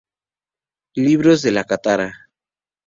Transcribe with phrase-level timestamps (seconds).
[0.95, 2.27] Libros de la Catarata.